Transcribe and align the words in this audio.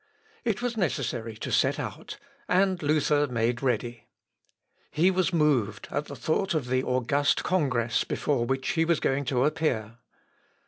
It 0.43 0.63
was 0.63 0.75
necessary 0.77 1.37
to 1.37 1.51
set 1.51 1.77
out, 1.77 2.17
and 2.49 2.81
Luther 2.81 3.27
made 3.27 3.61
ready. 3.61 4.07
He 4.89 5.11
was 5.11 5.31
moved 5.31 5.87
at 5.91 6.05
the 6.05 6.15
thought 6.15 6.55
of 6.55 6.69
the 6.69 6.81
august 6.81 7.43
congress 7.43 8.03
before 8.03 8.43
which 8.43 8.69
he 8.69 8.83
was 8.83 8.99
going 8.99 9.25
to 9.25 9.43
appear. 9.45 9.99